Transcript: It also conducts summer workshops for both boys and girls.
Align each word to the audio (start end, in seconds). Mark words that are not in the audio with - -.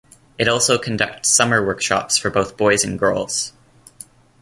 It 0.39 0.47
also 0.47 0.79
conducts 0.79 1.29
summer 1.29 1.63
workshops 1.63 2.17
for 2.17 2.31
both 2.31 2.57
boys 2.57 2.83
and 2.83 2.97
girls. 2.97 3.53